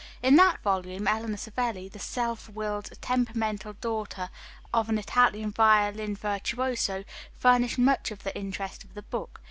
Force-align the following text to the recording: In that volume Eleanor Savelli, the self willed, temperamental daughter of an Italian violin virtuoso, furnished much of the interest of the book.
In 0.23 0.35
that 0.37 0.63
volume 0.63 1.07
Eleanor 1.07 1.37
Savelli, 1.37 1.87
the 1.87 1.99
self 1.99 2.49
willed, 2.49 2.89
temperamental 3.01 3.73
daughter 3.73 4.31
of 4.73 4.89
an 4.89 4.97
Italian 4.97 5.51
violin 5.51 6.15
virtuoso, 6.15 7.03
furnished 7.37 7.77
much 7.77 8.09
of 8.09 8.23
the 8.23 8.35
interest 8.35 8.83
of 8.83 8.95
the 8.95 9.03
book. 9.03 9.39